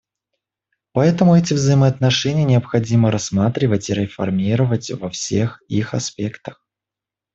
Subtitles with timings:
[0.93, 6.65] Поэтому эти взаимоотношения необходимо рассматривать и реформировать во всех их аспектах.